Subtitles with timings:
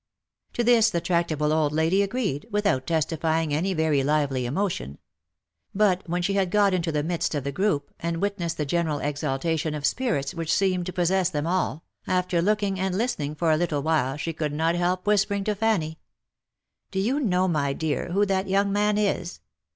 [0.53, 4.97] To this the tractable old lady agreed, without testifying any very lively emotion;
[5.75, 8.97] but when she had got into the midst of the group, and witnessed the general
[8.97, 13.57] exaltation of spirits which seemed to possess them all, after looking and listening for a
[13.57, 15.99] little while she could not help whispering to Fanny,"
[16.89, 19.39] Do you know, my dear, who that young man is?